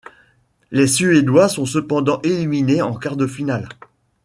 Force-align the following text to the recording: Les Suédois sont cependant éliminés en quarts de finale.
Les 0.71 0.87
Suédois 0.87 1.47
sont 1.47 1.67
cependant 1.67 2.19
éliminés 2.23 2.81
en 2.81 2.95
quarts 2.95 3.17
de 3.17 3.27
finale. 3.27 3.69